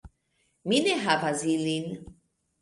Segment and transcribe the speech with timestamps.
[0.71, 1.87] Mi ne havas ilin.